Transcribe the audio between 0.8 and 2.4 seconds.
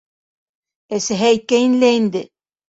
Әсәһе әйткәйне лә инде!